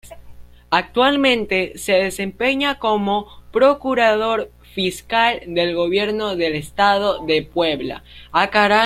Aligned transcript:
Actualmente 0.71 1.77
se 1.77 1.91
desempeña 1.93 2.79
como 2.79 3.27
Procurador 3.51 4.49
Fiscal 4.73 5.43
del 5.45 5.75
Gobierno 5.75 6.35
del 6.35 6.55
Estado 6.55 7.23
de 7.27 7.43
Puebla. 7.43 8.01